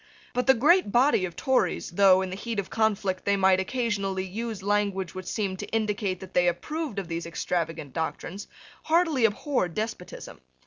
But 0.33 0.47
the 0.47 0.55
great 0.55 0.91
body 0.91 1.25
of 1.25 1.35
Tories, 1.35 1.91
though, 1.91 2.23
in 2.23 2.31
the 2.31 2.35
heat 2.35 2.57
of 2.57 2.71
conflict, 2.71 3.23
they 3.23 3.37
might 3.37 3.59
occasionally 3.59 4.25
use 4.25 4.63
language 4.63 5.13
which 5.13 5.27
seemed 5.27 5.59
to 5.59 5.67
indicate 5.67 6.19
that 6.21 6.33
they 6.33 6.47
approved 6.47 6.97
of 6.97 7.07
these 7.07 7.27
extravagant 7.27 7.93
doctrines, 7.93 8.47
heartily 8.85 9.25
abhorred 9.25 9.75
despotism. 9.75 10.41